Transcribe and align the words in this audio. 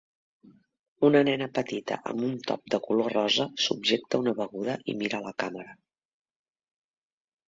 Una 1.09 1.19
nena 1.25 1.47
petita 1.57 1.97
amb 2.13 2.23
un 2.27 2.31
top 2.51 2.63
de 2.75 2.79
color 2.87 3.13
rosa 3.15 3.45
subjecta 3.65 4.21
una 4.23 4.33
beguda 4.39 4.79
i 4.95 4.97
mira 5.03 5.19
a 5.21 5.27
la 5.27 5.35
càmera. 5.45 5.77